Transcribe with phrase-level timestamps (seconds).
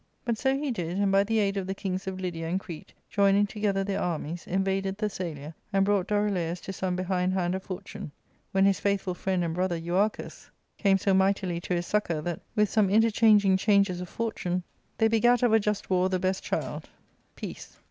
[0.25, 2.91] But so he did, and by the aid of the kings of Lydia and Crete,
[3.07, 8.09] joining together their armies, invaded Thessalia, and brought Dorilaus to some behind hand of fortune;
[8.51, 12.25] when his faithful friend and brother Euarchus came so mightily to his ARCADIA,— Book 11.
[12.25, 14.63] 149 fiuccour that, with some interchanging changes of fortune,
[14.97, 16.89] they begat of a just war the best child—
[17.35, 17.77] peace.